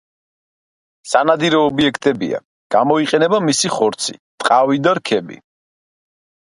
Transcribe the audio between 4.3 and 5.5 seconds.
ტყავი და რქები.